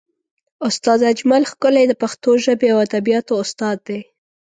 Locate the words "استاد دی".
3.43-3.99